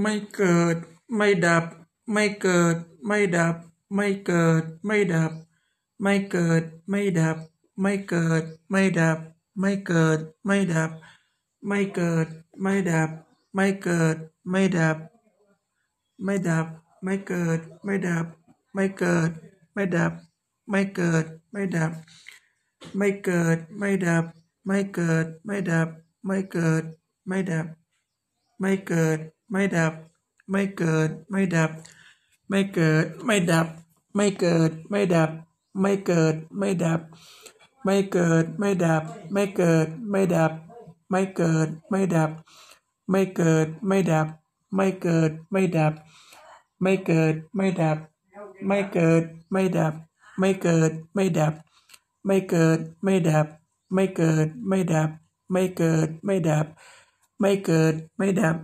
[0.00, 0.76] ไม่เกิด
[1.16, 1.64] ไม่ดับ
[2.12, 3.54] ไม่เกิด ไม่ดับ
[3.94, 5.32] ไม่เกิด ไม่ดับ
[6.02, 7.36] ไม่เกิด ไม่ดับ
[7.80, 9.18] ไม่เกิด ไม่ดับ
[9.60, 10.90] ไม่เกิด ไม่ดับ
[11.66, 12.26] ไม่เกิด
[12.62, 13.10] ไม่ดับ
[13.54, 14.16] ไม่เกิด
[14.50, 14.96] ไม่ดับ
[16.24, 16.66] ไม่ดับ
[17.04, 18.26] ไม่เกิด ไม่ดับ
[18.74, 19.30] ไม่เกิด
[19.74, 20.12] ไม่ดับ
[20.70, 21.92] ไม่เกิด ไม่ดับ
[22.96, 24.24] ไม่เกิด ไม่ดับ
[24.66, 25.88] ไม่เกิด ไม่ดับ
[26.26, 26.82] ไม่เกิด
[27.26, 27.66] ไม่ดับ
[28.60, 29.18] ไม่เกิด
[29.50, 29.92] ไม่ดับ
[30.50, 31.70] ไม่เกิด ไม่ดับ
[32.48, 33.66] ไม่เกิด ไม่ดับ
[34.16, 35.30] ไม่เกิด ไม่ดับ
[35.80, 37.00] ไม่เกิด ไม่ดับ
[37.84, 40.52] ไม่เกิด ไม่ดับ ไม่เกิด ไม่ดับ
[41.10, 42.30] ไม่เกิด ไม่ดับ
[43.10, 44.26] ไม่เกิด ไม่ดับ
[44.76, 45.96] ไม่เกิด ไม่ดับ
[46.80, 47.96] ไม่เกิด ไม่ดับ
[48.66, 49.94] ไม่เกิด ไม่ดับ
[50.36, 51.56] ไม่เกิด ไม่ดับ
[52.26, 53.46] ไม่เกิด ไม่ดับ
[53.94, 55.10] ไม่เกิด ไม่ดับ
[55.52, 56.66] ไม่เกิด ไม่ดับ
[57.40, 58.54] ไม่เกิด ไม่ดับ